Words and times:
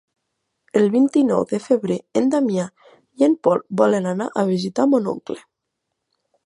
El 0.79 0.87
vint-i-nou 0.95 1.43
de 1.51 1.59
febrer 1.65 1.97
en 2.21 2.31
Damià 2.35 2.65
i 3.23 3.29
en 3.29 3.37
Pol 3.49 3.63
volen 3.83 4.13
anar 4.15 4.31
a 4.43 4.49
visitar 4.53 4.93
mon 4.95 5.11
oncle. 5.17 5.41